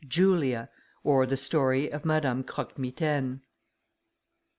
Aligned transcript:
JULIA; 0.07 0.67
OR 1.03 1.27
THE 1.27 1.37
STORY 1.37 1.91
OF 1.91 2.05
MADAME 2.05 2.45
CROQUE 2.45 2.79
MITAINE. 2.81 3.41